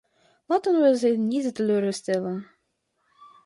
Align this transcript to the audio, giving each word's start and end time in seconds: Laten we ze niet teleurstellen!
Laten 0.49 0.79
we 0.81 0.89
ze 0.97 1.07
niet 1.09 1.55
teleurstellen! 1.55 2.37